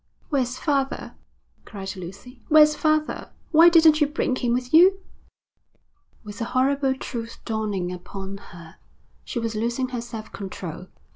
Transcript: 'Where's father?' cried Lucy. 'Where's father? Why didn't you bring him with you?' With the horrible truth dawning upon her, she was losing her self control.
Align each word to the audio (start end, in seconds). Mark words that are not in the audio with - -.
'Where's 0.29 0.57
father?' 0.57 1.13
cried 1.63 1.95
Lucy. 1.95 2.41
'Where's 2.49 2.75
father? 2.75 3.29
Why 3.51 3.69
didn't 3.69 4.01
you 4.01 4.07
bring 4.07 4.35
him 4.35 4.51
with 4.51 4.73
you?' 4.73 4.99
With 6.23 6.39
the 6.39 6.45
horrible 6.45 6.95
truth 6.95 7.37
dawning 7.45 7.91
upon 7.91 8.37
her, 8.49 8.77
she 9.23 9.37
was 9.37 9.53
losing 9.53 9.89
her 9.89 10.01
self 10.01 10.31
control. 10.31 10.87